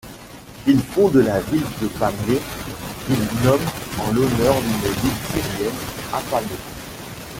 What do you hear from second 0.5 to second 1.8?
Il fonde la ville